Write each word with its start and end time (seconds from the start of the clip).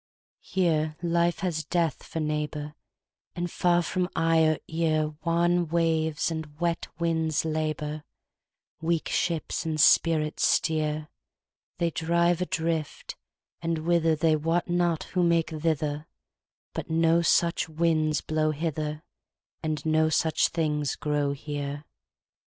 Here 0.41 0.97
life 1.03 1.41
has 1.41 1.63
death 1.63 2.01
for 2.01 2.19
neighbor, 2.19 2.73
And 3.35 3.51
far 3.51 3.83
from 3.83 4.09
eye 4.15 4.41
or 4.45 4.57
earWan 4.67 5.69
waves 5.69 6.31
and 6.31 6.59
wet 6.59 6.87
winds 6.97 7.45
labor, 7.45 8.03
Weak 8.81 9.07
ships 9.09 9.63
and 9.63 9.79
spirits 9.79 10.43
steer; 10.43 11.09
They 11.77 11.91
drive 11.91 12.41
adrift, 12.41 13.15
and 13.61 13.81
whitherThey 13.81 14.41
wot 14.41 14.67
not 14.67 15.03
who 15.13 15.21
make 15.21 15.51
thither; 15.51 16.07
But 16.73 16.89
no 16.89 17.21
such 17.21 17.69
winds 17.69 18.21
blow 18.21 18.49
hither, 18.49 19.03
And 19.61 19.85
no 19.85 20.09
such 20.09 20.47
things 20.47 20.95
grow 20.95 21.33
here. 21.33 21.85